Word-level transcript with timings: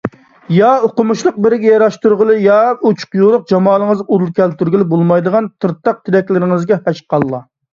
يا 0.53 0.69
ئوقۇمۇشلۇق 0.85 1.35
بىرىگە 1.45 1.67
ياراشتۇرغىلى 1.71 2.37
ياكى 2.45 2.89
ئوچۇق- 2.91 3.13
يورۇق 3.21 3.45
جامالىڭىزغا 3.53 4.09
ئۇدۇل 4.17 4.33
كەلتۈرگىلى 4.41 4.89
بولمايدىغان 4.95 5.51
قىرتاق 5.67 6.03
تىلەكلىرىڭىزگە 6.09 6.81
ھەشقاللا! 6.89 7.47